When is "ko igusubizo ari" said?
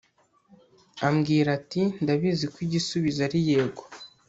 2.53-3.39